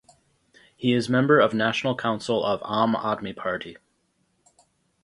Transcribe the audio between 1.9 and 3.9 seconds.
Council of Aam Aadmi Party.